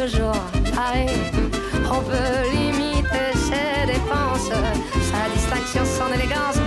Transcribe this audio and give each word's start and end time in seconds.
toujours. 0.00 0.34
On 1.90 2.00
peut 2.02 2.50
limiter 2.52 3.32
ses 3.34 3.86
dépenses, 3.86 4.50
sa 5.10 5.28
distinction, 5.34 5.82
son 5.84 6.12
élégance, 6.14 6.57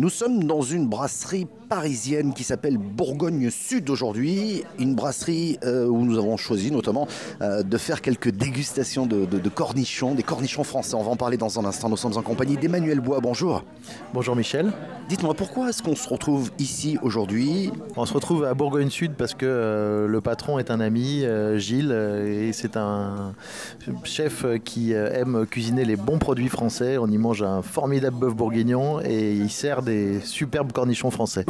Nous 0.00 0.08
sommes 0.08 0.44
dans 0.44 0.62
une 0.62 0.86
brasserie 0.86 1.46
parisienne 1.68 2.32
qui 2.32 2.42
s'appelle 2.42 2.78
Bourgogne 2.78 3.50
Sud 3.50 3.90
aujourd'hui, 3.90 4.64
une 4.78 4.94
brasserie 4.94 5.58
euh, 5.62 5.86
où 5.86 6.06
nous 6.06 6.16
avons 6.16 6.38
choisi 6.38 6.70
notamment 6.72 7.06
euh, 7.42 7.62
de 7.62 7.76
faire 7.76 8.00
quelques 8.00 8.30
dégustations 8.30 9.04
de, 9.04 9.26
de- 9.26 9.38
de 9.38 9.48
cornichons, 9.50 10.14
des 10.14 10.22
cornichons 10.22 10.64
français. 10.64 10.94
On 10.94 11.02
va 11.02 11.10
en 11.10 11.16
parler 11.16 11.36
dans 11.36 11.60
un 11.60 11.66
instant. 11.66 11.90
Nous 11.90 11.98
sommes 11.98 12.16
en 12.16 12.22
compagnie 12.22 12.56
d'Emmanuel 12.56 13.00
Bois. 13.00 13.20
Bonjour. 13.20 13.62
Bonjour 14.14 14.34
Michel. 14.34 14.72
Dites-moi 15.10 15.34
pourquoi 15.34 15.68
est-ce 15.68 15.82
qu'on 15.82 15.94
se 15.94 16.08
retrouve 16.08 16.50
ici 16.58 16.96
aujourd'hui? 17.02 17.70
On 17.94 18.06
se 18.06 18.14
retrouve 18.14 18.44
à 18.46 18.54
Bourgogne 18.54 18.88
Sud 18.88 19.12
parce 19.18 19.34
que 19.34 19.44
euh, 19.44 20.06
le 20.06 20.20
patron 20.22 20.58
est 20.58 20.70
un 20.70 20.80
ami, 20.80 21.24
Gilles, 21.56 21.92
et 21.92 22.54
c'est 22.54 22.78
un 22.78 23.34
chef 24.04 24.46
qui 24.64 24.92
aime 24.92 25.44
cuisiner 25.44 25.84
les 25.84 25.96
bons 25.96 26.18
produits 26.18 26.48
français. 26.48 26.96
On 26.96 27.08
y 27.08 27.18
mange 27.18 27.42
un 27.42 27.60
formidable 27.60 28.16
bœuf 28.16 28.34
bourguignon 28.34 29.00
et 29.02 29.34
il 29.34 29.50
sert 29.50 29.82
des 29.82 29.89
superbes 30.22 30.72
cornichons 30.72 31.10
français. 31.10 31.44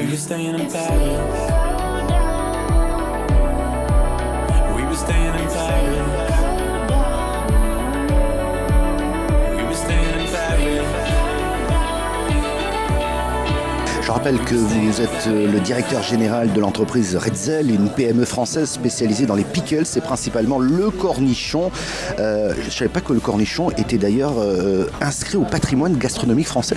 Je 14.03 14.11
rappelle 14.11 14.39
que 14.41 14.55
vous 14.55 15.01
êtes 15.01 15.10
euh, 15.27 15.51
le 15.51 15.61
directeur 15.61 16.03
général 16.03 16.53
de 16.53 16.61
l'entreprise 16.61 17.17
Redzel, 17.17 17.71
une 17.71 17.89
PME 17.89 18.25
française 18.25 18.69
spécialisée 18.69 19.27
dans 19.27 19.35
les 19.35 19.45
pickles 19.45 19.85
et 19.97 20.01
principalement 20.01 20.59
le 20.59 20.91
cornichon. 20.91 21.71
Euh, 22.19 22.55
je 22.61 22.67
ne 22.67 22.71
savais 22.71 22.89
pas 22.89 23.01
que 23.01 23.13
le 23.13 23.21
cornichon 23.21 23.71
était 23.71 23.99
d'ailleurs 23.99 24.35
euh, 24.39 24.87
inscrit 25.01 25.37
au 25.37 25.45
patrimoine 25.45 25.97
gastronomique 25.97 26.47
français. 26.47 26.77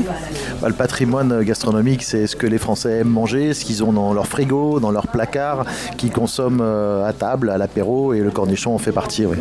Bah, 0.61 0.67
le 0.67 0.73
patrimoine 0.73 1.43
gastronomique, 1.43 2.03
c'est 2.03 2.27
ce 2.27 2.35
que 2.35 2.47
les 2.47 2.57
Français 2.57 2.99
aiment 2.99 3.09
manger, 3.09 3.53
ce 3.53 3.65
qu'ils 3.65 3.83
ont 3.83 3.93
dans 3.93 4.13
leur 4.13 4.27
frigo, 4.27 4.79
dans 4.79 4.91
leur 4.91 5.07
placard, 5.07 5.65
qu'ils 5.97 6.11
consomment 6.11 6.61
euh, 6.61 7.05
à 7.05 7.13
table, 7.13 7.49
à 7.49 7.57
l'apéro, 7.57 8.13
et 8.13 8.19
le 8.19 8.31
cornichon 8.31 8.73
en 8.73 8.79
fait 8.79 8.91
partie. 8.91 9.25
oui. 9.25 9.37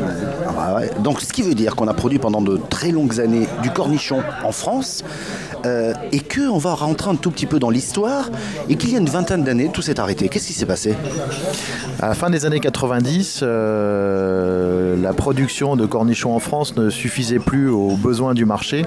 Ah 0.47 0.53
bah 0.55 0.77
ouais. 0.77 0.91
Donc 1.01 1.21
ce 1.21 1.33
qui 1.33 1.43
veut 1.43 1.55
dire 1.55 1.77
qu'on 1.77 1.89
a 1.89 1.95
produit 1.95 2.19
pendant 2.19 2.41
de 2.41 2.61
très 2.71 2.91
longues 2.91 3.21
années 3.21 3.47
du 3.63 3.71
cornichon 3.71 4.23
en 4.45 4.53
France 4.53 5.03
euh, 5.65 5.93
et 6.11 6.21
qu'on 6.21 6.59
va 6.59 6.75
rentrer 6.75 7.11
un 7.11 7.15
tout 7.15 7.31
petit 7.31 7.47
peu 7.47 7.59
dans 7.59 7.71
l'histoire 7.71 8.31
et 8.69 8.77
qu'il 8.77 8.92
y 8.93 8.97
a 8.97 9.01
une 9.01 9.09
vingtaine 9.09 9.43
d'années 9.43 9.71
tout 9.73 9.81
s'est 9.81 9.99
arrêté. 9.99 10.29
Qu'est-ce 10.29 10.49
qui 10.49 10.53
s'est 10.53 10.67
passé 10.67 10.95
À 12.01 12.09
la 12.09 12.15
fin 12.15 12.29
des 12.29 12.45
années 12.45 12.61
90, 12.61 13.41
euh, 13.43 14.97
la 15.01 15.13
production 15.15 15.77
de 15.77 15.87
cornichons 15.87 16.35
en 16.35 16.39
France 16.39 16.77
ne 16.77 16.91
suffisait 16.91 17.39
plus 17.39 17.71
aux 17.71 17.97
besoins 17.97 18.35
du 18.35 18.45
marché 18.45 18.85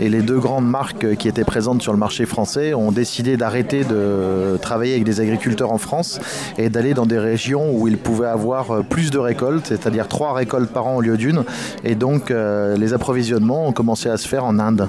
et 0.00 0.08
les 0.08 0.20
deux 0.20 0.38
grandes 0.38 0.68
marques 0.68 1.16
qui 1.16 1.28
étaient 1.28 1.44
présentes 1.44 1.80
sur 1.80 1.92
le 1.92 1.98
marché 1.98 2.26
français 2.26 2.74
ont 2.74 2.92
décidé 2.92 3.36
d'arrêter 3.36 3.84
de 3.84 4.58
travailler 4.60 4.92
avec 4.92 5.04
des 5.04 5.20
agriculteurs 5.20 5.72
en 5.72 5.78
France 5.78 6.20
et 6.58 6.68
d'aller 6.68 6.92
dans 6.92 7.06
des 7.06 7.18
régions 7.18 7.70
où 7.72 7.88
ils 7.88 7.98
pouvaient 7.98 8.26
avoir 8.26 8.84
plus 8.84 9.10
de 9.10 9.18
récoltes, 9.18 9.66
c'est-à-dire 9.68 10.06
trois 10.08 10.34
récoltes 10.34 10.70
par 10.70 10.86
an 10.86 10.96
au 10.96 11.00
lieu 11.00 11.16
d'une. 11.16 11.44
Et 11.82 11.94
donc 11.94 12.30
euh, 12.30 12.76
les 12.76 12.92
approvisionnements 12.92 13.68
ont 13.68 13.72
commencé 13.72 14.10
à 14.10 14.18
se 14.18 14.28
faire 14.28 14.44
en 14.44 14.58
Inde, 14.58 14.88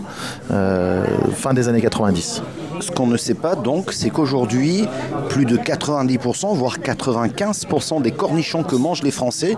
euh, 0.52 1.06
fin 1.36 1.54
des 1.54 1.70
années 1.70 1.82
90. 1.82 2.42
Ce 2.80 2.92
qu'on 2.92 3.08
ne 3.08 3.18
sait 3.18 3.34
pas 3.34 3.56
donc, 3.56 3.92
c'est 3.92 4.10
qu'aujourd'hui, 4.10 4.86
plus 5.30 5.46
de 5.46 5.58
90%, 5.58 6.54
voire 6.56 6.78
95% 6.80 8.02
des 8.02 8.12
cornichons 8.12 8.64
que 8.64 8.76
mangent 8.76 9.04
les 9.04 9.12
Français 9.12 9.56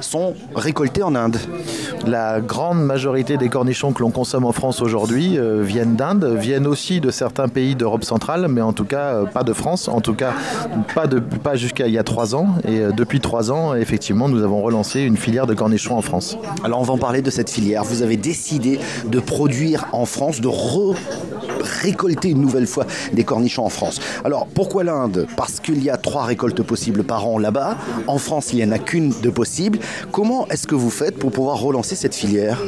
sont 0.00 0.34
récoltés 0.54 1.02
en 1.02 1.14
Inde. 1.14 1.38
La 2.06 2.40
grande 2.40 2.80
majorité 2.84 3.36
des 3.36 3.48
cornichons 3.48 3.92
que 3.92 4.00
l'on 4.02 4.10
consomme 4.10 4.44
en 4.44 4.52
France 4.52 4.80
aujourd'hui 4.80 5.38
euh, 5.38 5.62
viennent 5.62 5.96
d'Inde, 5.96 6.24
viennent 6.38 6.66
aussi 6.66 7.00
de 7.00 7.10
certains 7.10 7.48
pays 7.48 7.74
d'Europe 7.74 8.04
centrale, 8.04 8.46
mais 8.48 8.60
en 8.60 8.72
tout 8.72 8.84
cas 8.84 9.14
euh, 9.14 9.24
pas 9.24 9.42
de 9.42 9.52
France, 9.52 9.88
en 9.88 10.00
tout 10.00 10.14
cas 10.14 10.32
pas, 10.94 11.06
de- 11.06 11.18
pas 11.18 11.56
jusqu'à 11.56 11.86
il 11.88 11.92
y 11.94 11.98
a 11.98 12.04
trois 12.04 12.34
ans. 12.34 12.46
Et 12.66 12.78
euh, 12.80 12.92
depuis 12.92 13.20
trois 13.20 13.50
ans, 13.50 13.74
effectivement, 13.74 14.28
nous 14.28 14.42
avons 14.44 14.62
relancé 14.62 15.00
une 15.00 15.16
filière 15.16 15.46
de 15.46 15.54
cornichons 15.54 15.96
en 15.96 16.02
France. 16.02 16.38
Alors 16.62 16.80
on 16.80 16.84
va 16.84 16.94
en 16.94 16.98
parler 16.98 17.22
de 17.22 17.30
cette 17.30 17.50
filière. 17.50 17.82
Vous 17.84 18.02
avez 18.02 18.16
décidé 18.16 18.78
de 19.06 19.18
produire 19.20 19.86
en 19.92 20.04
France, 20.06 20.40
de 20.40 20.48
re- 20.48 20.96
récolter 21.82 22.30
une 22.30 22.40
nouvelle 22.40 22.66
fois 22.66 22.86
des 23.12 23.24
cornichons 23.24 23.64
en 23.64 23.68
France. 23.68 24.00
Alors 24.24 24.46
pourquoi 24.46 24.84
l'Inde? 24.84 25.26
Parce 25.36 25.60
qu'il 25.60 25.82
y 25.82 25.90
a 25.90 25.96
trois 25.96 26.24
récoltes 26.24 26.62
possibles 26.62 27.04
par 27.04 27.26
an 27.26 27.38
là-bas. 27.38 27.76
En 28.06 28.18
France, 28.18 28.52
il 28.52 28.56
n'y 28.56 28.64
en 28.64 28.72
a 28.72 28.78
qu'une 28.78 29.12
de 29.22 29.30
possible. 29.30 29.78
Comment 30.12 30.46
est-ce 30.48 30.66
que 30.66 30.74
vous 30.74 30.90
faites 30.90 31.18
pour 31.18 31.30
pouvoir 31.30 31.58
relancer 31.58 31.94
cette 31.94 32.14
filière? 32.14 32.60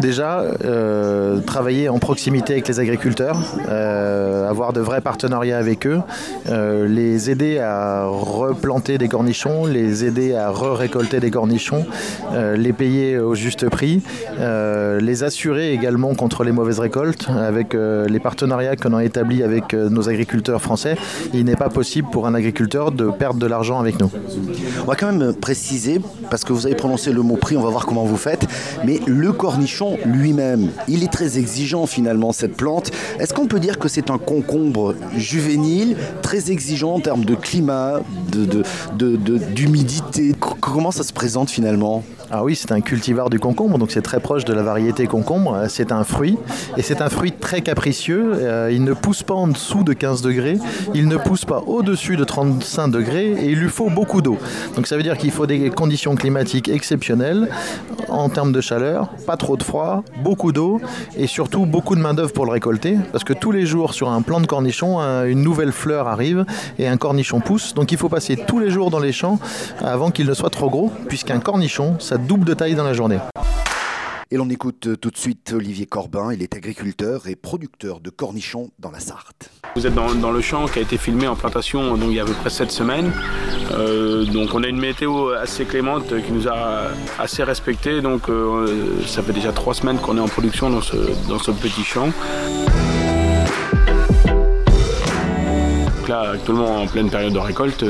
Déjà, 0.00 0.40
euh, 0.64 1.40
travailler 1.40 1.88
en 1.88 1.98
proximité 1.98 2.54
avec 2.54 2.68
les 2.68 2.80
agriculteurs, 2.80 3.38
euh, 3.68 4.48
avoir 4.48 4.72
de 4.72 4.80
vrais 4.80 5.00
partenariats 5.00 5.58
avec 5.58 5.86
eux, 5.86 6.00
euh, 6.48 6.86
les 6.86 7.30
aider 7.30 7.58
à 7.58 8.06
replanter 8.06 8.98
des 8.98 9.08
cornichons, 9.08 9.66
les 9.66 10.04
aider 10.04 10.34
à 10.34 10.50
re-récolter 10.50 11.20
des 11.20 11.30
cornichons, 11.30 11.86
les 12.56 12.72
payer 12.72 13.18
au 13.18 13.34
juste 13.34 13.68
prix, 13.68 14.02
les 14.38 15.24
assurer 15.24 15.72
également 15.72 16.14
contre 16.14 16.44
les 16.44 16.52
mauvaises 16.52 16.80
récoltes 16.80 17.28
avec 17.30 17.74
les 18.08 18.20
partenariats 18.20 18.76
qu'on 18.76 18.94
a 18.94 19.04
établis 19.04 19.42
avec 19.42 19.74
euh, 19.74 19.88
nos 19.88 20.08
agriculteurs 20.08 20.60
français. 20.60 20.96
Il 21.34 21.44
n'est 21.44 21.56
pas 21.56 21.68
possible 21.68 22.08
pour 22.10 22.26
un 22.26 22.34
agriculteur 22.34 22.92
de 22.92 23.10
perdre 23.10 23.38
de 23.40 23.46
l'argent 23.46 23.78
avec 23.80 24.00
nous. 24.00 24.10
On 24.82 24.86
va 24.86 24.96
quand 24.96 25.12
même 25.12 25.32
préciser, 25.34 26.00
parce 26.30 26.44
que 26.44 26.52
vous 26.52 26.66
avez 26.66 26.74
prononcé 26.74 27.12
le 27.12 27.22
mot 27.22 27.36
prix, 27.36 27.56
on 27.56 27.62
va 27.62 27.70
voir 27.70 27.86
comment 27.86 28.04
vous 28.04 28.16
faites, 28.16 28.46
mais 28.84 29.00
le 29.06 29.32
cornichon 29.32 29.96
lui-même, 30.04 30.68
il 30.88 31.02
est 31.04 31.12
très 31.12 31.38
exigeant 31.38 31.86
finalement, 31.86 32.32
cette 32.32 32.56
plante. 32.56 32.90
Est-ce 33.18 33.32
qu'on 33.34 33.46
peut 33.46 33.60
dire 33.60 33.78
que 33.78 33.88
c'est 33.88 34.10
un 34.10 34.18
concombre 34.18 34.94
juvénile, 35.16 35.96
très 36.22 36.50
exigeant 36.50 36.94
en 36.94 37.00
termes 37.00 37.24
de 37.24 37.34
climat, 37.34 38.00
de, 38.32 38.44
de- 38.44 39.16
de- 39.16 39.38
d'humidité? 39.38 40.34
Comment 40.60 40.90
ça 40.90 41.02
se 41.02 41.12
présente 41.12 41.50
finalement? 41.50 42.02
Ah 42.28 42.42
oui, 42.42 42.56
c'est 42.56 42.72
un 42.72 42.80
cultivar 42.80 43.30
du 43.30 43.38
concombre, 43.38 43.78
donc 43.78 43.92
c'est 43.92 44.02
très 44.02 44.18
proche 44.18 44.44
de 44.44 44.52
la 44.52 44.62
variété 44.62 45.06
concombre. 45.06 45.54
Euh, 45.54 45.66
C'est 45.68 45.92
un 45.92 46.02
fruit, 46.02 46.36
et 46.76 46.82
c'est 46.82 47.00
un 47.00 47.08
fruit 47.08 47.30
très 47.32 47.60
capricieux. 47.60 48.32
Euh, 48.34 48.70
il 48.72 48.82
ne 48.82 48.94
pousse 48.94 49.22
pas 49.22 49.34
en 49.34 49.46
dessous 49.46 49.84
de 49.84 49.92
15 49.92 50.22
degrés, 50.22 50.58
il 50.92 51.06
ne 51.06 51.16
pousse 51.16 51.44
pas 51.44 51.62
au-dessus 51.66 52.16
de 52.16 52.24
35 52.24 52.88
degrés, 52.88 53.30
et 53.30 53.50
il 53.50 53.58
lui 53.60 53.68
faut 53.68 53.90
beaucoup 53.90 54.22
d'eau. 54.22 54.38
Donc 54.74 54.88
ça 54.88 54.96
veut 54.96 55.04
dire 55.04 55.16
qu'il 55.18 55.30
faut 55.30 55.46
des 55.46 55.70
conditions 55.70 56.16
climatiques 56.16 56.68
exceptionnelles 56.68 57.48
en 58.08 58.28
termes 58.28 58.50
de 58.52 58.60
chaleur, 58.60 59.08
pas 59.26 59.36
trop 59.36 59.56
de 59.56 59.62
froid, 59.62 60.02
beaucoup 60.24 60.50
d'eau, 60.52 60.80
et 61.16 61.28
surtout 61.28 61.64
beaucoup 61.64 61.94
de 61.94 62.00
main-d'œuvre 62.00 62.32
pour 62.32 62.44
le 62.46 62.50
récolter, 62.52 62.96
parce 63.12 63.22
que 63.22 63.34
tous 63.34 63.52
les 63.52 63.66
jours 63.66 63.94
sur 63.94 64.10
un 64.10 64.22
plant 64.22 64.40
de 64.40 64.46
cornichon, 64.46 64.98
un- 64.98 65.26
une 65.26 65.42
nouvelle 65.42 65.70
fleur 65.72 66.08
arrive 66.08 66.44
et 66.80 66.88
un 66.88 66.96
cornichon 66.96 67.38
pousse. 67.40 67.72
Donc 67.74 67.92
il 67.92 67.98
faut 67.98 68.08
passer 68.08 68.36
tous 68.36 68.58
les 68.58 68.70
jours 68.70 68.90
dans 68.90 68.98
les 69.00 69.12
champs 69.12 69.38
avant 69.80 70.10
qu'il 70.10 70.26
ne 70.26 70.34
soit 70.34 70.50
trop 70.50 70.68
gros, 70.70 70.90
puisqu'un 71.08 71.38
cornichon, 71.38 71.94
ça 72.00 72.15
double 72.18 72.44
de 72.44 72.54
taille 72.54 72.74
dans 72.74 72.84
la 72.84 72.92
journée. 72.92 73.18
Et 74.32 74.36
l'on 74.36 74.50
écoute 74.50 74.88
tout 75.00 75.10
de 75.12 75.16
suite 75.16 75.52
Olivier 75.54 75.86
Corbin, 75.86 76.32
il 76.32 76.42
est 76.42 76.56
agriculteur 76.56 77.28
et 77.28 77.36
producteur 77.36 78.00
de 78.00 78.10
cornichons 78.10 78.70
dans 78.80 78.90
la 78.90 78.98
Sarthe. 78.98 79.50
Vous 79.76 79.86
êtes 79.86 79.94
dans, 79.94 80.12
dans 80.16 80.32
le 80.32 80.40
champ 80.40 80.66
qui 80.66 80.80
a 80.80 80.82
été 80.82 80.96
filmé 80.96 81.28
en 81.28 81.36
plantation 81.36 81.96
donc, 81.96 82.08
il 82.08 82.14
y 82.14 82.18
a 82.18 82.24
à 82.24 82.26
peu 82.26 82.32
près 82.32 82.50
7 82.50 82.72
semaines. 82.72 83.12
Euh, 83.70 84.24
donc 84.24 84.52
on 84.52 84.64
a 84.64 84.66
une 84.66 84.80
météo 84.80 85.28
assez 85.28 85.64
clémente 85.64 86.08
qui 86.08 86.32
nous 86.32 86.48
a 86.48 86.88
assez 87.20 87.44
respecté. 87.44 88.00
Donc 88.00 88.28
euh, 88.28 89.00
ça 89.06 89.22
fait 89.22 89.32
déjà 89.32 89.52
3 89.52 89.74
semaines 89.74 89.98
qu'on 89.98 90.16
est 90.16 90.20
en 90.20 90.26
production 90.28 90.70
dans 90.70 90.82
ce, 90.82 90.96
dans 91.28 91.38
ce 91.38 91.52
petit 91.52 91.84
champ. 91.84 92.08
Donc 96.06 96.14
là 96.14 96.30
actuellement 96.34 96.82
en 96.82 96.86
pleine 96.86 97.10
période 97.10 97.32
de 97.32 97.38
récolte, 97.40 97.84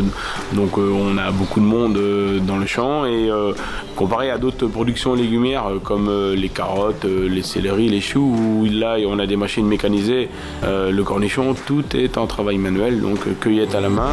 donc 0.54 0.78
euh, 0.78 0.90
on 0.90 1.18
a 1.18 1.30
beaucoup 1.30 1.60
de 1.60 1.66
monde 1.66 1.98
euh, 1.98 2.38
dans 2.38 2.56
le 2.56 2.64
champ 2.64 3.04
et 3.04 3.30
euh, 3.30 3.52
comparé 3.94 4.30
à 4.30 4.38
d'autres 4.38 4.68
productions 4.68 5.12
légumières 5.12 5.66
comme 5.84 6.10
les 6.34 6.48
carottes, 6.48 7.04
les 7.04 7.42
céleris, 7.42 7.90
les 7.90 8.00
choux, 8.00 8.34
où 8.34 8.64
là 8.64 8.96
on 9.06 9.18
a 9.18 9.26
des 9.26 9.36
machines 9.36 9.66
mécanisées, 9.66 10.30
le 10.62 11.02
cornichon, 11.02 11.54
tout 11.66 11.84
est 11.94 12.16
en 12.16 12.26
travail 12.26 12.56
manuel, 12.56 13.02
donc 13.02 13.18
cueillette 13.38 13.74
à 13.74 13.82
la 13.82 13.90
main. 13.90 14.12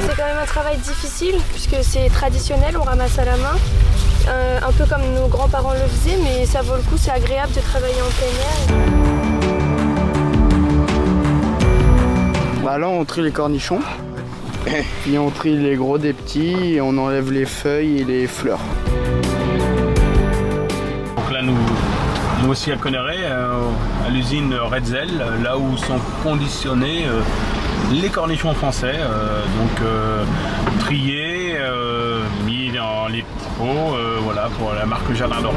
C'est 0.00 0.16
quand 0.16 0.26
même 0.26 0.42
un 0.42 0.46
travail 0.46 0.78
difficile 0.78 1.36
puisque 1.52 1.76
c'est 1.82 2.08
traditionnel, 2.08 2.76
on 2.76 2.82
ramasse 2.82 3.16
à 3.20 3.24
la 3.24 3.36
main, 3.36 3.56
Euh, 4.28 4.58
un 4.60 4.72
peu 4.72 4.84
comme 4.86 5.02
nos 5.14 5.28
grands-parents 5.28 5.72
le 5.72 5.86
faisaient, 5.88 6.18
mais 6.22 6.46
ça 6.46 6.60
vaut 6.62 6.74
le 6.74 6.82
coup, 6.82 6.96
c'est 6.96 7.12
agréable 7.12 7.52
de 7.52 7.60
travailler 7.60 8.02
en 8.02 8.10
plein 8.18 8.26
air. 8.26 8.56
Bah 12.64 12.76
là 12.78 12.88
on 12.88 13.04
trie 13.04 13.22
les 13.22 13.30
cornichons, 13.30 13.80
puis 15.04 15.16
on 15.16 15.30
trie 15.30 15.56
les 15.56 15.76
gros 15.76 15.98
des 15.98 16.12
petits, 16.12 16.74
et 16.74 16.80
on 16.80 16.98
enlève 16.98 17.30
les 17.30 17.46
feuilles 17.46 18.00
et 18.00 18.04
les 18.04 18.26
fleurs. 18.26 18.58
Donc 21.16 21.30
là 21.32 21.42
nous, 21.42 21.54
Nous 22.42 22.50
aussi 22.50 22.70
à 22.70 22.76
Conneray, 22.76 23.18
euh, 23.22 23.70
à 24.06 24.10
l'usine 24.10 24.54
Redzel, 24.54 25.08
là 25.42 25.56
où 25.56 25.76
sont 25.78 25.98
conditionnés 26.22 27.06
euh, 27.06 27.20
les 27.92 28.08
cornichons 28.08 28.52
français, 28.52 28.94
euh, 28.94 29.42
donc 29.58 29.80
euh, 29.82 30.24
triés, 30.80 31.56
euh, 31.56 32.20
mis 32.44 32.70
dans 32.72 33.08
les 33.08 33.24
pots, 33.56 33.64
euh, 33.64 34.18
voilà, 34.22 34.48
pour 34.58 34.72
la 34.72 34.86
marque 34.86 35.12
Jardin 35.14 35.40
d'Oran. 35.40 35.54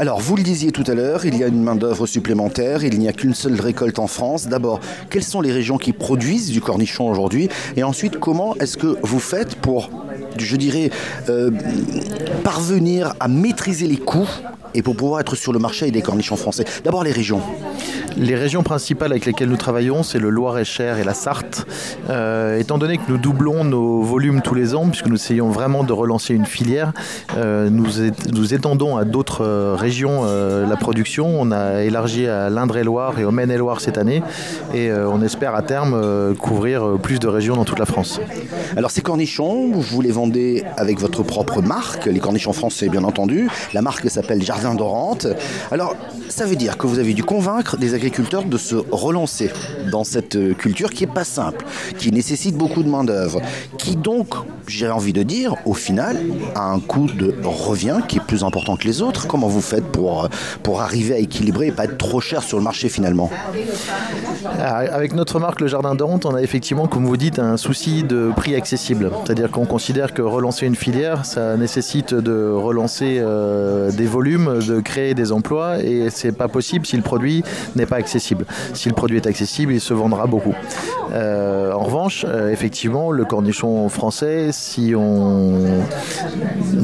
Alors, 0.00 0.18
vous 0.18 0.34
le 0.34 0.42
disiez 0.42 0.72
tout 0.72 0.84
à 0.86 0.94
l'heure, 0.94 1.26
il 1.26 1.36
y 1.36 1.44
a 1.44 1.46
une 1.46 1.62
main-d'œuvre 1.62 2.06
supplémentaire, 2.06 2.84
il 2.84 2.98
n'y 2.98 3.06
a 3.06 3.12
qu'une 3.12 3.34
seule 3.34 3.60
récolte 3.60 3.98
en 3.98 4.06
France. 4.06 4.48
D'abord, 4.48 4.80
quelles 5.10 5.22
sont 5.22 5.42
les 5.42 5.52
régions 5.52 5.76
qui 5.76 5.92
produisent 5.92 6.50
du 6.50 6.62
cornichon 6.62 7.10
aujourd'hui? 7.10 7.50
Et 7.76 7.82
ensuite, 7.82 8.18
comment 8.18 8.54
est-ce 8.56 8.78
que 8.78 8.96
vous 9.02 9.18
faites 9.18 9.56
pour, 9.56 9.90
je 10.40 10.56
dirais, 10.56 10.90
euh, 11.28 11.50
parvenir 12.44 13.14
à 13.20 13.28
maîtriser 13.28 13.86
les 13.86 13.96
coûts 13.96 14.28
et 14.74 14.82
pour 14.82 14.96
pouvoir 14.96 15.20
être 15.20 15.34
sur 15.34 15.52
le 15.52 15.58
marché 15.58 15.90
des 15.90 16.02
cornichons 16.02 16.36
français 16.36 16.64
D'abord, 16.84 17.04
les 17.04 17.12
régions. 17.12 17.40
Les 18.16 18.34
régions 18.34 18.62
principales 18.62 19.12
avec 19.12 19.24
lesquelles 19.24 19.48
nous 19.48 19.56
travaillons, 19.56 20.02
c'est 20.02 20.18
le 20.18 20.30
Loir-et-Cher 20.30 20.98
et 20.98 21.04
la 21.04 21.14
Sarthe. 21.14 21.66
Euh, 22.10 22.58
étant 22.58 22.76
donné 22.76 22.98
que 22.98 23.02
nous 23.08 23.18
doublons 23.18 23.64
nos 23.64 24.02
volumes 24.02 24.42
tous 24.42 24.54
les 24.54 24.74
ans, 24.74 24.88
puisque 24.88 25.06
nous 25.06 25.14
essayons 25.14 25.50
vraiment 25.50 25.84
de 25.84 25.92
relancer 25.92 26.34
une 26.34 26.46
filière, 26.46 26.92
euh, 27.36 27.70
nous, 27.70 28.52
étendons 28.52 28.96
à 28.96 29.04
d'autres 29.04 29.44
euh, 29.44 29.76
régions 29.76 30.24
la 30.24 30.76
production. 30.76 31.40
On 31.40 31.50
a 31.50 31.82
élargi 31.82 32.26
à 32.26 32.50
l'Indre-et-Loire 32.50 33.18
et 33.18 33.24
au 33.24 33.30
Maine-et-Loire 33.30 33.80
cette 33.80 33.98
année, 33.98 34.22
et 34.74 34.92
on 34.92 35.22
espère 35.22 35.54
à 35.54 35.62
terme 35.62 36.34
couvrir 36.36 36.98
plus 37.02 37.18
de 37.18 37.28
régions 37.28 37.56
dans 37.56 37.64
toute 37.64 37.78
la 37.78 37.86
France. 37.86 38.20
Alors, 38.76 38.90
ces 38.90 39.00
cornichons, 39.00 39.70
vous 39.72 40.00
les 40.00 40.10
vendez 40.10 40.64
avec 40.76 41.00
votre 41.00 41.22
propre 41.22 41.62
marque, 41.62 42.06
les 42.06 42.20
cornichons 42.20 42.52
français, 42.52 42.88
bien 42.88 43.04
entendu. 43.04 43.48
La 43.72 43.82
marque 43.82 44.08
s'appelle 44.10 44.42
Jardin 44.42 44.59
d'Orante. 44.74 45.26
Alors, 45.70 45.96
ça 46.28 46.46
veut 46.46 46.56
dire 46.56 46.76
que 46.76 46.86
vous 46.86 46.98
avez 46.98 47.14
dû 47.14 47.24
convaincre 47.24 47.76
des 47.76 47.94
agriculteurs 47.94 48.44
de 48.44 48.58
se 48.58 48.76
relancer 48.90 49.50
dans 49.90 50.04
cette 50.04 50.36
euh, 50.36 50.54
culture 50.54 50.90
qui 50.90 51.04
est 51.04 51.12
pas 51.12 51.24
simple, 51.24 51.64
qui 51.98 52.12
nécessite 52.12 52.56
beaucoup 52.56 52.82
de 52.82 52.88
main-d'œuvre, 52.88 53.40
qui 53.78 53.96
donc, 53.96 54.34
j'ai 54.66 54.88
envie 54.88 55.12
de 55.12 55.22
dire, 55.22 55.56
au 55.64 55.74
final, 55.74 56.18
a 56.54 56.62
un 56.62 56.80
coût 56.80 57.06
de 57.06 57.34
revient 57.42 58.00
qui 58.06 58.19
plus 58.30 58.44
important 58.44 58.76
que 58.76 58.84
les 58.84 59.02
autres. 59.02 59.26
Comment 59.26 59.48
vous 59.48 59.60
faites 59.60 59.86
pour, 59.86 60.24
euh, 60.24 60.28
pour 60.62 60.82
arriver 60.82 61.14
à 61.14 61.18
équilibrer 61.18 61.66
et 61.66 61.72
pas 61.72 61.86
être 61.86 61.98
trop 61.98 62.20
cher 62.20 62.44
sur 62.44 62.58
le 62.58 62.62
marché 62.62 62.88
finalement 62.88 63.28
Ah, 64.60 64.76
Avec 64.76 65.14
notre 65.14 65.40
marque, 65.40 65.60
le 65.60 65.66
Jardin 65.66 65.96
d'Orante, 65.96 66.26
on 66.26 66.34
a 66.36 66.40
effectivement, 66.40 66.86
comme 66.86 67.06
vous 67.06 67.16
dites, 67.16 67.40
un 67.40 67.56
souci 67.56 68.04
de 68.04 68.30
prix 68.36 68.54
accessible. 68.54 69.10
C'est-à-dire 69.24 69.50
qu'on 69.50 69.66
considère 69.66 70.14
que 70.14 70.22
relancer 70.22 70.64
une 70.64 70.76
filière, 70.76 71.24
ça 71.24 71.56
nécessite 71.56 72.14
de 72.14 72.52
relancer 72.52 73.16
euh, 73.18 73.90
des 73.90 74.06
volumes, 74.06 74.60
de 74.60 74.78
créer 74.78 75.14
des 75.14 75.32
emplois, 75.32 75.82
et 75.82 76.08
c'est 76.10 76.30
pas 76.30 76.46
possible 76.46 76.86
si 76.86 76.96
le 76.96 77.02
produit 77.02 77.42
n'est 77.74 77.86
pas 77.86 77.96
accessible. 77.96 78.44
Si 78.74 78.88
le 78.88 78.94
produit 78.94 79.16
est 79.16 79.26
accessible, 79.26 79.72
il 79.72 79.80
se 79.80 79.92
vendra 79.92 80.28
beaucoup. 80.28 80.54
Euh, 81.12 81.72
en 81.72 81.82
revanche, 81.82 82.24
effectivement, 82.52 83.10
le 83.10 83.24
cornichon 83.24 83.88
français, 83.88 84.50
si 84.52 84.94
on 84.96 85.80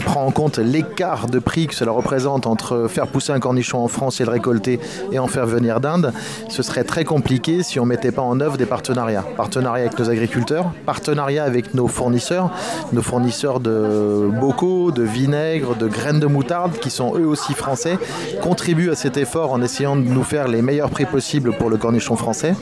prend 0.04 0.26
en 0.26 0.32
compte 0.32 0.58
l'écart 0.58 1.28
de 1.28 1.35
prix 1.40 1.66
que 1.66 1.74
cela 1.74 1.92
représente 1.92 2.46
entre 2.46 2.86
faire 2.88 3.06
pousser 3.06 3.32
un 3.32 3.40
cornichon 3.40 3.78
en 3.78 3.88
France 3.88 4.20
et 4.20 4.24
le 4.24 4.30
récolter 4.30 4.80
et 5.12 5.18
en 5.18 5.26
faire 5.26 5.46
venir 5.46 5.80
d'Inde, 5.80 6.12
ce 6.48 6.62
serait 6.62 6.84
très 6.84 7.04
compliqué 7.04 7.62
si 7.62 7.78
on 7.80 7.84
ne 7.84 7.90
mettait 7.90 8.12
pas 8.12 8.22
en 8.22 8.40
œuvre 8.40 8.56
des 8.56 8.66
partenariats. 8.66 9.24
Partenariats 9.36 9.84
avec 9.86 9.98
nos 9.98 10.10
agriculteurs, 10.10 10.70
partenariats 10.84 11.44
avec 11.44 11.74
nos 11.74 11.88
fournisseurs, 11.88 12.50
nos 12.92 13.02
fournisseurs 13.02 13.60
de 13.60 14.28
bocaux, 14.40 14.90
de 14.90 15.02
vinaigre, 15.02 15.76
de 15.76 15.86
graines 15.86 16.20
de 16.20 16.26
moutarde, 16.26 16.78
qui 16.78 16.90
sont 16.90 17.16
eux 17.16 17.26
aussi 17.26 17.54
français, 17.54 17.98
contribuent 18.42 18.90
à 18.90 18.94
cet 18.94 19.16
effort 19.16 19.52
en 19.52 19.62
essayant 19.62 19.96
de 19.96 20.02
nous 20.02 20.24
faire 20.24 20.48
les 20.48 20.62
meilleurs 20.62 20.90
prix 20.90 21.06
possibles 21.06 21.52
pour 21.52 21.70
le 21.70 21.76
cornichon 21.76 22.16
français. 22.16 22.54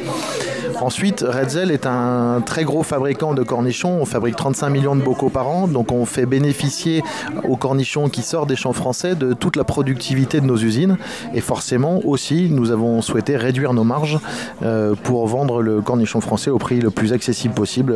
Ensuite, 0.81 1.25
Redzel 1.27 1.71
est 1.71 1.87
un 1.87 2.43
très 2.45 2.65
gros 2.65 2.83
fabricant 2.83 3.35
de 3.35 3.43
cornichons. 3.43 3.99
On 4.01 4.05
fabrique 4.05 4.37
35 4.37 4.71
millions 4.71 4.97
de 4.97 5.03
bocaux 5.03 5.29
par 5.29 5.49
an, 5.49 5.67
donc 5.69 5.93
on 5.93 6.05
fait 6.07 6.27
bénéficier 6.27 7.03
aux 7.49 7.57
cornichons 7.57 8.09
qui 8.09 8.23
sortent 8.23 8.49
des 8.49 8.57
champs 8.57 8.73
français 8.73 9.15
de 9.15 9.33
toute 9.33 9.57
la 9.57 9.65
productivité 9.65 10.41
de 10.41 10.47
nos 10.47 10.57
usines. 10.57 10.97
Et 11.35 11.41
forcément 11.41 12.01
aussi, 12.05 12.49
nous 12.51 12.71
avons 12.71 13.03
souhaité 13.03 13.37
réduire 13.37 13.73
nos 13.73 13.85
marges 13.85 14.19
euh, 14.63 14.95
pour 14.95 15.27
vendre 15.27 15.63
le 15.63 15.81
cornichon 15.81 16.21
français 16.21 16.51
au 16.51 16.59
prix 16.59 16.81
le 16.81 16.91
plus 16.91 17.13
accessible 17.13 17.55
possible. 17.55 17.95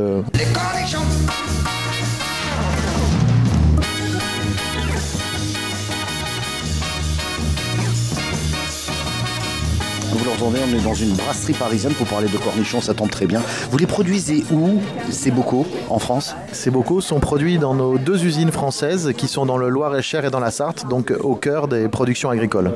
On 10.43 10.53
est 10.55 10.85
dans 10.85 10.95
une 10.95 11.15
brasserie 11.15 11.53
parisienne 11.53 11.93
pour 11.95 12.07
parler 12.07 12.29
de 12.29 12.37
cornichons, 12.37 12.81
ça 12.81 12.95
tombe 12.95 13.11
très 13.11 13.27
bien. 13.27 13.43
Vous 13.71 13.79
les 13.79 13.87
produisez 13.87 14.45
où, 14.53 14.79
ces 15.11 15.31
bocaux, 15.31 15.67
en 15.91 15.99
France? 15.99 16.35
Ces 16.53 16.71
bocaux 16.71 17.01
sont 17.01 17.21
produits 17.21 17.59
dans 17.59 17.75
nos 17.75 17.99
deux 17.99 18.25
usines 18.25 18.53
françaises 18.53 19.13
qui 19.17 19.29
sont 19.29 19.47
dans 19.47 19.57
le 19.57 19.69
Loir-et-Cher 19.69 20.25
et 20.25 20.31
dans 20.31 20.41
la 20.41 20.51
Sarthe, 20.51 20.87
donc 20.89 21.13
au 21.21 21.35
cœur 21.35 21.69
des 21.69 21.89
productions 21.89 22.31
agricoles. 22.31 22.73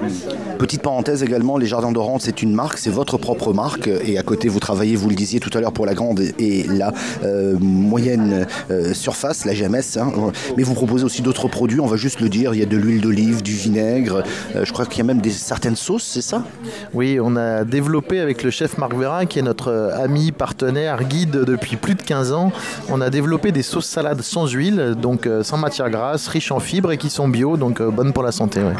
Petite 0.59 0.83
parenthèse 0.83 1.23
également, 1.23 1.57
les 1.57 1.67
Jardins 1.67 1.93
d'Orante, 1.93 2.23
c'est 2.23 2.43
une 2.43 2.55
marque, 2.55 2.79
c'est 2.79 2.91
votre 2.91 3.19
propre 3.19 3.53
marque. 3.53 3.89
Et 4.05 4.19
à 4.19 4.23
côté, 4.23 4.49
vous 4.49 4.61
travaillez, 4.61 4.97
vous 4.97 5.09
le 5.09 5.15
disiez 5.15 5.41
tout 5.41 5.51
à 5.57 5.61
l'heure, 5.61 5.73
pour 5.73 5.87
la 5.87 5.95
grande 5.95 6.21
et 6.39 6.65
la 6.65 6.93
euh, 7.25 7.57
moyenne 7.61 8.47
euh, 8.71 8.95
surface, 8.95 9.45
la 9.45 9.55
GMS. 9.55 9.99
hein. 9.99 10.13
Mais 10.57 10.63
vous 10.63 10.75
proposez 10.75 11.05
aussi 11.05 11.23
d'autres 11.23 11.49
produits, 11.49 11.81
on 11.81 11.87
va 11.87 11.97
juste 11.97 12.21
le 12.21 12.29
dire. 12.29 12.55
Il 12.55 12.61
y 12.61 12.63
a 12.63 12.67
de 12.67 12.77
l'huile 12.77 13.01
d'olive, 13.01 13.43
du 13.43 13.53
vinaigre. 13.53 14.23
euh, 14.57 14.65
je 14.65 14.73
crois 14.73 14.87
qu'il 14.87 14.99
y 14.99 15.01
a 15.01 15.05
même 15.05 15.21
des, 15.21 15.31
certaines 15.31 15.77
sauces, 15.77 16.05
c'est 16.05 16.23
ça? 16.23 16.45
Oui, 16.95 17.19
on 17.21 17.37
a 17.37 17.52
développé 17.65 18.21
avec 18.21 18.43
le 18.43 18.51
chef 18.51 18.79
Marc 18.79 18.95
Vérin, 18.95 19.27
qui 19.27 19.39
est 19.39 19.43
notre 19.43 19.69
euh, 19.69 20.05
ami, 20.05 20.33
partenaire, 20.33 21.05
guide 21.05 21.45
depuis 21.45 21.77
plus 21.77 21.95
de 21.95 22.03
15 22.03 22.33
ans, 22.33 22.53
on 22.89 23.01
a 23.01 23.11
développé 23.11 23.53
des 23.53 23.63
sauces 23.63 23.87
salades 23.87 24.23
sans 24.23 24.47
huile, 24.47 24.95
donc 25.01 25.27
euh, 25.27 25.43
sans 25.43 25.57
matière 25.57 25.91
grasse, 25.91 26.29
riches 26.29 26.53
en 26.53 26.61
fibres 26.61 26.93
et 26.93 26.99
qui 26.99 27.11
sont 27.11 27.29
bio, 27.29 27.57
donc 27.57 27.81
euh, 27.81 27.91
bonnes 27.91 28.13
pour 28.13 28.23
la 28.23 28.33
santé. 28.33 28.61
ouais. 28.61 28.75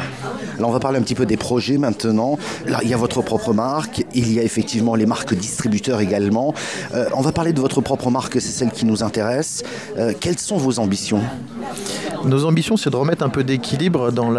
Alors 0.57 0.69
on 0.69 0.73
va 0.73 0.79
parler 0.79 0.99
un 0.99 1.01
petit 1.01 1.15
peu 1.15 1.25
des 1.25 1.37
projets 1.37 1.77
maintenant. 1.77 2.37
Là, 2.67 2.79
il 2.83 2.89
y 2.89 2.93
a 2.93 2.97
votre 2.97 3.21
propre 3.21 3.53
marque, 3.53 4.05
il 4.13 4.31
y 4.31 4.39
a 4.39 4.43
effectivement 4.43 4.95
les 4.95 5.05
marques 5.05 5.33
distributeurs 5.33 5.99
également. 5.99 6.53
On 7.15 7.21
va 7.21 7.31
parler 7.31 7.53
de 7.53 7.59
votre 7.59 7.81
propre 7.81 8.11
marque, 8.11 8.33
c'est 8.33 8.51
celle 8.51 8.69
qui 8.69 8.85
nous 8.85 9.03
intéresse. 9.03 9.63
Quelles 10.19 10.37
sont 10.37 10.57
vos 10.57 10.79
ambitions? 10.79 11.21
Nos 12.25 12.45
ambitions, 12.45 12.77
c'est 12.77 12.89
de 12.89 12.95
remettre 12.95 13.23
un 13.23 13.29
peu 13.29 13.43
d'équilibre 13.43 14.11
dans 14.11 14.29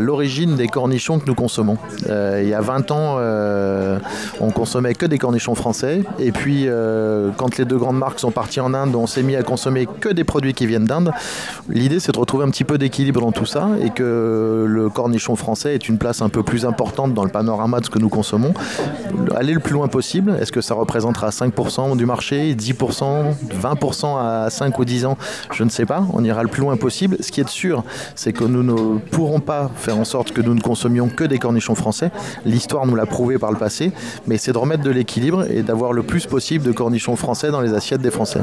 l'origine 0.00 0.56
des 0.56 0.66
cornichons 0.66 1.18
que 1.18 1.26
nous 1.26 1.34
consommons. 1.34 1.76
Euh, 2.08 2.40
il 2.42 2.48
y 2.48 2.54
a 2.54 2.62
20 2.62 2.90
ans, 2.90 3.16
euh, 3.18 3.98
on 4.40 4.50
consommait 4.50 4.94
que 4.94 5.04
des 5.04 5.18
cornichons 5.18 5.54
français. 5.54 6.02
Et 6.18 6.32
puis, 6.32 6.64
euh, 6.66 7.30
quand 7.36 7.58
les 7.58 7.66
deux 7.66 7.76
grandes 7.76 7.98
marques 7.98 8.18
sont 8.18 8.30
parties 8.30 8.60
en 8.60 8.72
Inde, 8.72 8.94
on 8.94 9.06
s'est 9.06 9.22
mis 9.22 9.36
à 9.36 9.42
consommer 9.42 9.86
que 10.00 10.08
des 10.08 10.24
produits 10.24 10.54
qui 10.54 10.66
viennent 10.66 10.86
d'Inde. 10.86 11.10
L'idée, 11.68 12.00
c'est 12.00 12.12
de 12.12 12.18
retrouver 12.18 12.44
un 12.44 12.50
petit 12.50 12.64
peu 12.64 12.78
d'équilibre 12.78 13.20
dans 13.20 13.32
tout 13.32 13.46
ça 13.46 13.68
et 13.82 13.90
que 13.90 14.64
le 14.66 14.88
cornichon 14.88 15.36
français 15.36 15.74
ait 15.74 15.78
une 15.78 15.98
place 15.98 16.22
un 16.22 16.30
peu 16.30 16.42
plus 16.42 16.64
importante 16.64 17.12
dans 17.12 17.24
le 17.24 17.30
panorama 17.30 17.80
de 17.80 17.84
ce 17.84 17.90
que 17.90 17.98
nous 17.98 18.08
consommons. 18.08 18.54
Aller 19.36 19.52
le 19.52 19.60
plus 19.60 19.74
loin 19.74 19.88
possible. 19.88 20.34
Est-ce 20.40 20.52
que 20.52 20.62
ça 20.62 20.74
représentera 20.74 21.28
5% 21.28 21.96
du 21.96 22.06
marché, 22.06 22.54
10%, 22.54 23.34
20% 23.62 24.18
à 24.18 24.48
5 24.48 24.78
ou 24.78 24.84
10 24.86 25.04
ans? 25.04 25.18
Je 25.52 25.62
ne 25.62 25.68
sais 25.68 25.84
pas. 25.84 26.04
On 26.14 26.24
ira 26.24 26.42
le 26.42 26.48
plus 26.48 26.62
loin 26.62 26.76
possible. 26.78 27.18
Qui 27.34 27.40
est 27.40 27.48
sûr, 27.48 27.82
c'est 28.14 28.32
que 28.32 28.44
nous 28.44 28.62
ne 28.62 28.98
pourrons 28.98 29.40
pas 29.40 29.68
faire 29.74 29.98
en 29.98 30.04
sorte 30.04 30.32
que 30.32 30.40
nous 30.40 30.54
ne 30.54 30.60
consommions 30.60 31.08
que 31.08 31.24
des 31.24 31.38
cornichons 31.38 31.74
français. 31.74 32.12
L'histoire 32.44 32.86
nous 32.86 32.94
l'a 32.94 33.06
prouvé 33.06 33.38
par 33.38 33.50
le 33.50 33.58
passé. 33.58 33.90
Mais 34.28 34.38
c'est 34.38 34.52
de 34.52 34.58
remettre 34.58 34.84
de 34.84 34.90
l'équilibre 34.90 35.44
et 35.50 35.62
d'avoir 35.62 35.92
le 35.92 36.04
plus 36.04 36.26
possible 36.26 36.64
de 36.64 36.70
cornichons 36.70 37.16
français 37.16 37.50
dans 37.50 37.60
les 37.60 37.74
assiettes 37.74 38.02
des 38.02 38.12
Français. 38.12 38.42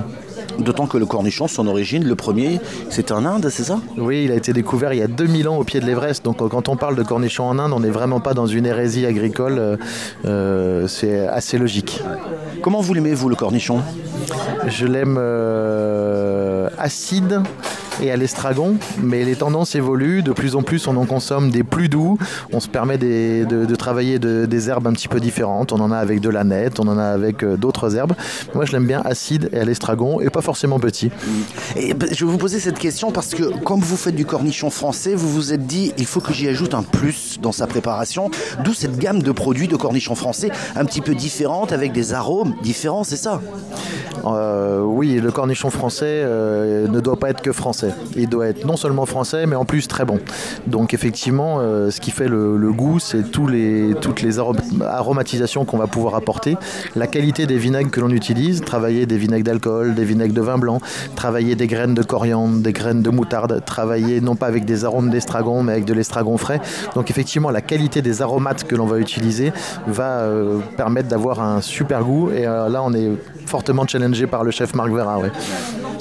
D'autant 0.60 0.88
que 0.88 0.98
le 0.98 1.06
cornichon, 1.06 1.48
son 1.48 1.68
origine, 1.68 2.04
le 2.04 2.16
premier, 2.16 2.60
c'est 2.90 3.12
en 3.14 3.26
Inde, 3.26 3.48
c'est 3.50 3.64
ça? 3.64 3.80
Oui, 3.98 4.26
il 4.26 4.32
a 4.32 4.36
été 4.36 4.52
découvert 4.52 4.92
il 4.92 5.00
y 5.00 5.04
a 5.04 5.08
2000 5.08 5.48
ans 5.48 5.58
au 5.58 5.64
pied 5.64 5.80
de 5.80 5.86
l'Everest. 5.86 6.26
Donc 6.26 6.38
quand 6.50 6.68
on 6.68 6.76
parle 6.76 6.98
de 6.98 7.04
cornichons 7.04 7.46
en 7.46 7.58
Inde, 7.60 7.72
on 7.74 7.80
n'est 7.80 7.90
vraiment 7.90 8.20
pas 8.20 8.34
dans 8.34 8.48
une 8.48 8.66
hérésie 8.66 9.06
agricole. 9.06 9.58
euh, 9.58 9.78
euh, 10.26 10.88
c'est 10.88 11.28
assez 11.28 11.58
logique. 11.58 12.04
Comment 12.62 12.82
vous 12.82 12.94
l'aimez, 12.94 13.14
vous, 13.14 13.30
le 13.30 13.36
cornichon? 13.36 13.80
Je 14.68 14.86
l'aime 14.86 15.18
euh, 15.18 16.70
acide 16.78 17.42
et 18.02 18.12
à 18.12 18.18
l'estragon, 18.18 18.76
mais 19.02 19.24
les 19.24 19.36
tendances 19.36 19.76
évoluent. 19.76 20.24
De 20.24 20.32
plus 20.32 20.56
en 20.56 20.64
plus, 20.64 20.88
on 20.88 20.98
en 20.98 21.06
consomme 21.06 21.52
des 21.52 21.64
plus 21.64 21.90
doux. 21.90 22.18
On 22.52 22.60
se 22.60 22.68
permet 22.68 22.98
de, 22.98 23.46
de, 23.46 23.76
travailler 23.76 24.20
des 24.20 24.70
herbes 24.70 24.88
un 24.88 24.94
petit 24.94 25.08
peu 25.08 25.20
différentes. 25.20 25.72
On 25.72 25.80
en 25.80 25.92
a 25.92 25.98
avec 25.98 26.20
de 26.20 26.30
la 26.30 26.44
nette, 26.44 26.80
on 26.80 26.88
en 26.88 26.98
a 26.98 27.06
avec 27.06 27.44
euh, 27.44 27.58
d'autres 27.58 27.96
herbes. 27.96 28.14
Moi, 28.54 28.66
je 28.66 28.74
l'aime 28.74 28.86
bien 28.86 29.02
acide 29.04 29.50
et 29.54 29.60
à 29.60 29.66
l'estragon, 29.66 30.22
et 30.22 30.30
pas 30.30 30.42
forcément 30.42 30.80
petit. 30.80 31.12
Et 31.76 31.94
ben, 31.94 32.10
je 32.12 32.26
vais 32.26 32.32
vous 32.32 32.38
poser 32.38 32.60
cette 32.60 32.80
question 32.80 33.12
parce 33.12 33.34
que, 33.34 33.44
comme 33.64 33.80
vous 33.80 33.98
faites 33.98 34.16
du 34.16 34.26
cornichon 34.26 34.70
français, 34.70 35.16
vous 35.16 35.30
vous 35.30 35.54
êtes 35.54 35.66
dit, 35.66 35.94
il 35.98 36.06
faut 36.06 36.22
que 36.22 36.34
j'y 36.34 36.48
ajoute 36.48 36.74
un 36.74 36.84
plus 36.84 37.40
dans 37.42 37.52
sa 37.52 37.68
préparation. 37.68 38.30
D'où 38.64 38.74
cette 38.74 38.98
gamme 38.98 39.22
de 39.22 39.32
produits 39.32 39.68
de 39.68 39.76
cornichon 39.76 40.16
français 40.16 40.50
un 40.76 40.86
petit 40.86 41.02
peu 41.02 41.16
différente, 41.16 41.72
avec 41.72 41.92
des 41.92 42.14
arômes 42.14 42.56
différents, 42.64 43.04
c'est 43.04 43.18
ça? 43.18 43.42
Euh, 44.26 44.82
Oui, 44.82 45.20
le 45.20 45.32
cornichon 45.32 45.70
français 45.70 46.06
euh, 46.24 46.88
ne 46.88 47.00
doit 47.00 47.18
pas 47.18 47.30
être 47.30 47.42
que 47.42 47.52
français. 47.52 47.91
Il 48.16 48.30
doit 48.30 48.48
être 48.48 48.66
non 48.66 48.78
seulement 48.78 49.06
français, 49.06 49.46
mais 49.46 49.56
en 49.56 49.66
plus 49.66 49.88
très 49.88 50.06
bon. 50.06 50.20
Donc 50.68 50.94
effectivement, 50.94 51.58
euh, 51.60 51.92
ce 51.92 52.02
qui 52.02 52.12
fait 52.12 52.28
le, 52.28 52.72
goût, 52.72 53.00
c'est 53.00 53.32
toutes 53.32 53.52
les 53.52 54.40
aromatisations 54.82 55.66
qu'on 55.66 55.78
va 55.78 55.88
pouvoir 55.88 56.16
apporter, 56.16 56.58
la 56.96 57.08
qualité 57.08 57.46
des 57.46 57.58
vinaigres 57.58 57.92
que 57.92 58.00
l'on 58.00 58.10
utilise, 58.10 58.62
travailler 58.62 59.06
des 59.06 59.18
vinaigres 59.18 59.46
d'alcool, 59.46 59.96
des 59.96 60.06
vinaigres 60.06 60.34
de 60.34 60.42
vin 60.42 60.58
blanc, 60.58 60.80
travailler 61.16 61.56
des 61.56 61.68
graines 61.68 61.94
de 61.94 62.04
coriandre, 62.04 62.60
des 62.60 62.74
graines 62.74 63.02
de 63.02 63.10
moutarde, 63.10 63.64
travailler 63.66 64.22
non 64.22 64.36
pas 64.36 64.48
avec 64.48 64.66
des 64.66 64.86
arômes 64.86 65.10
d'estragon, 65.10 65.64
mais 65.64 65.74
avec 65.74 65.86
de 65.86 65.94
l'estragon 65.94 66.38
frais. 66.38 66.62
Donc 66.96 67.10
effectivement, 67.10 67.50
la 67.50 67.62
qualité 67.62 68.02
des 68.02 68.22
aromates 68.22 68.64
que 68.64 68.76
l'on 68.76 68.86
va 68.86 69.00
utiliser 69.00 69.52
va 69.88 70.26
permettre 70.78 71.10
d'avoir 71.10 71.42
un 71.42 71.62
super 71.62 72.04
goût. 72.04 72.32
Et 72.32 72.44
là, 72.44 72.82
on 72.84 72.94
est 72.94 73.12
fortement 73.46 73.86
challengé 73.86 74.28
par 74.28 74.44
le 74.44 74.52
chef 74.52 74.74
Marc 74.74 74.90
Vera. 74.90 75.20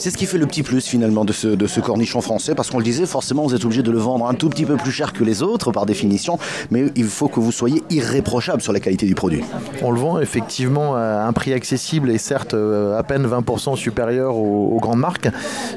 C'est 0.01 0.09
ce 0.09 0.17
qui 0.17 0.25
fait 0.25 0.39
le 0.39 0.47
petit 0.47 0.63
plus 0.63 0.87
finalement 0.87 1.27
de 1.27 1.33
ce, 1.35 1.81
cornichon 1.81 2.23
français, 2.23 2.55
parce 2.55 2.71
qu'on 2.71 2.79
le 2.79 2.85
disait, 2.85 3.05
forcément 3.05 3.43
vous 3.43 3.55
êtes 3.55 3.67
obligé 3.67 3.83
de 3.83 3.91
le 3.91 3.99
vendre 3.99 4.27
un 4.27 4.33
tout 4.33 4.49
petit 4.49 4.65
peu 4.65 4.77
plus 4.77 4.93
cher 4.93 5.13
que 5.13 5.23
les 5.25 5.43
autres 5.43 5.73
par 5.73 5.85
définition, 5.85 6.39
mais 6.71 6.87
il 6.97 7.05
faut 7.05 7.29
que 7.29 7.39
vous 7.39 7.53
soyez 7.53 7.83
irréprochable 7.91 8.63
sur 8.63 8.73
la 8.73 8.81
qualité 8.81 9.05
du 9.05 9.15
produit. 9.15 9.45
On 9.83 9.91
le 9.91 10.01
vend 10.01 10.19
effectivement 10.19 10.97
à 10.97 11.27
un 11.27 11.35
prix 11.35 11.53
accessible 11.53 12.11
et 12.11 12.17
certes 12.17 12.55
euh, 12.55 12.99
à 12.99 13.03
peine 13.03 13.27
20% 13.27 13.77
supérieur 13.77 14.37
aux, 14.37 14.79
grandes 14.81 15.01
marques, 15.01 15.29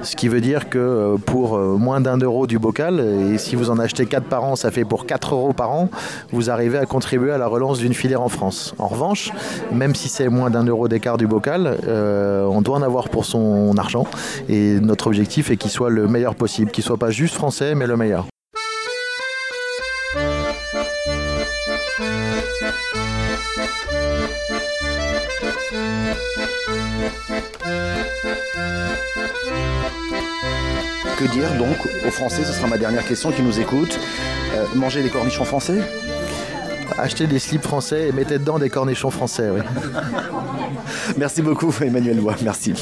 ce 0.04 0.16
qui 0.16 0.30
veut 0.30 0.40
dire 0.40 0.70
que 0.70 0.80
euh, 0.80 1.18
pour 1.18 1.58
euh, 1.58 1.76
moins 1.76 2.00
d'un 2.00 2.16
euro 2.16 2.48
du 2.48 2.60
bocal, 2.60 3.02
et 3.30 3.38
si 3.38 3.58
vous 3.58 3.72
en 3.72 3.78
achetez 3.78 4.06
4 4.06 4.24
par 4.28 4.46
an, 4.46 4.56
ça 4.56 4.72
fait 4.72 4.86
pour 4.86 5.06
4 5.06 5.36
euros 5.36 5.52
par 5.52 5.72
an, 5.72 5.90
vous 6.32 6.50
arrivez 6.50 6.78
à 6.78 6.86
contribuer 6.86 7.32
à 7.32 7.38
la 7.38 7.48
relance 7.48 7.80
d'une 7.80 7.94
filière 7.94 8.22
en 8.22 8.30
France. 8.30 8.74
En 8.80 8.88
revanche, 8.88 9.32
même 9.74 9.96
si 9.96 10.08
c'est 10.08 10.30
moins 10.30 10.50
d'un 10.50 10.64
euro 10.64 10.88
d'écart 10.88 11.18
du 11.18 11.28
bocal, 11.28 11.78
on 11.86 12.62
doit 12.62 12.78
en 12.78 12.84
avoir 12.84 13.10
pour 13.10 13.26
son 13.26 13.78
argent. 13.78 14.06
Et 14.50 14.80
notre 14.80 15.08
objectif 15.08 15.52
est 15.52 15.58
qu'il 15.58 15.72
soit 15.72 15.90
le 15.90 16.08
meilleur 16.08 16.36
possible, 16.36 16.72
qu'il 16.72 16.84
soit 16.84 16.98
pas 16.98 17.12
juste 17.12 17.36
français, 17.36 17.76
mais 17.76 17.88
le 17.88 17.98
meilleur. 17.98 18.28
Que 31.18 31.32
dire 31.32 31.54
donc 31.58 31.78
aux 32.06 32.12
Français, 32.12 32.44
ce 32.44 32.54
sera 32.54 32.68
ma 32.68 32.78
dernière 32.78 33.06
question 33.06 33.32
qui 33.32 33.42
nous 33.42 33.60
écoute. 33.60 34.00
Euh, 34.56 34.66
manger 34.76 35.02
des 35.02 35.10
cornichons 35.10 35.46
français? 35.46 35.80
Acheter 36.98 37.28
des 37.28 37.40
slips 37.40 37.64
français 37.64 38.10
et 38.10 38.12
mettez 38.12 38.38
dedans 38.38 38.60
des 38.60 38.70
cornichons 38.70 39.10
français, 39.10 39.50
oui. 39.50 39.62
Merci 41.18 41.42
beaucoup 41.42 41.74
Emmanuel 41.82 42.20
Bois, 42.20 42.36
merci. 42.44 42.74